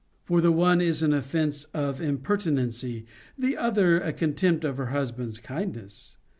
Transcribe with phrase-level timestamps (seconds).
[0.23, 3.05] For the one is an offence of impertinency,
[3.37, 6.17] the other a contempt of her husband's kindness.